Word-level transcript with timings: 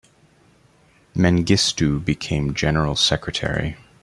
Mengistu 1.15 2.03
became 2.03 2.55
general 2.55 2.95
secretary. 2.95 3.77